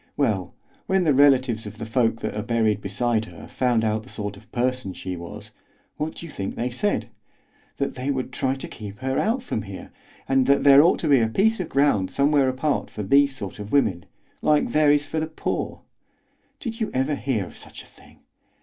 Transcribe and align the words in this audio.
Well, 0.17 0.55
when 0.87 1.03
the 1.03 1.13
relatives 1.13 1.67
of 1.67 1.77
the 1.77 1.85
folk 1.85 2.21
that 2.21 2.33
are 2.35 2.41
buried 2.41 2.81
beside 2.81 3.25
her 3.25 3.47
found 3.47 3.83
out 3.83 4.01
the 4.01 4.09
sort 4.09 4.35
of 4.35 4.51
person 4.51 4.93
she 4.93 5.15
was, 5.15 5.51
what 5.97 6.15
do 6.15 6.25
you 6.25 6.31
think 6.31 6.55
they 6.55 6.71
said? 6.71 7.11
That 7.77 7.93
they 7.93 8.09
would 8.09 8.33
try 8.33 8.55
to 8.55 8.67
keep 8.67 8.97
her 9.01 9.19
out 9.19 9.43
from 9.43 9.61
here, 9.61 9.91
and 10.27 10.47
that 10.47 10.63
there 10.63 10.81
ought 10.81 10.97
to 11.01 11.07
be 11.07 11.19
a 11.19 11.27
piece 11.27 11.59
of 11.59 11.69
ground 11.69 12.09
somewhere 12.09 12.49
apart 12.49 12.89
for 12.89 13.03
these 13.03 13.35
sort 13.35 13.59
of 13.59 13.71
women, 13.71 14.05
like 14.41 14.71
there 14.71 14.91
is 14.91 15.05
for 15.05 15.19
the 15.19 15.27
poor. 15.27 15.83
Did 16.59 16.81
you 16.81 16.89
ever 16.95 17.13
hear 17.13 17.45
of 17.45 17.55
such 17.55 17.83
a 17.83 17.85
thing? 17.85 18.21